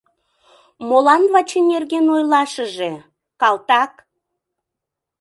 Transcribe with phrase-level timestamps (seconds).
[0.87, 2.91] Молан Вачи нерген ойлашыже,
[3.41, 3.93] калтак!